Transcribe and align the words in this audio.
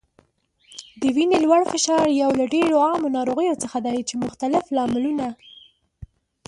د 0.99 1.01
وینې 1.15 1.37
لوړ 1.45 1.61
فشار 1.71 2.05
یو 2.21 2.29
له 2.39 2.45
ډیرو 2.53 2.75
عامو 2.85 3.09
ناروغیو 3.17 3.59
څخه 3.63 3.77
دی 3.85 3.97
چې 4.09 4.15
مختلف 4.25 4.63
لاملونه 4.77 5.27